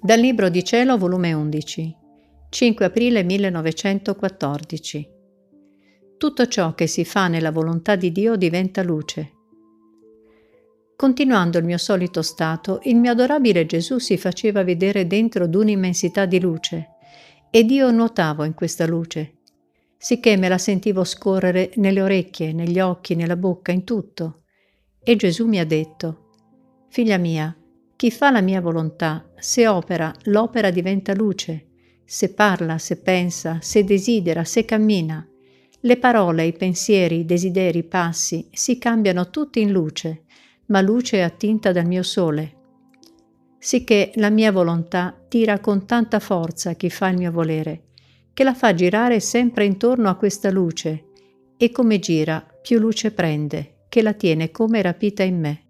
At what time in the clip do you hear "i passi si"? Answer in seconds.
37.78-38.78